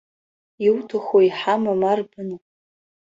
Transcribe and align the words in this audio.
Иуҭаху 0.65 1.17
иҳамам 1.27 1.81
арбану. 1.91 2.37